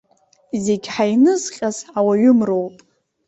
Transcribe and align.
Зегь 0.63 0.87
ҳаинызҟьаз 0.93 1.77
ауаҩымроуп. 1.97 2.75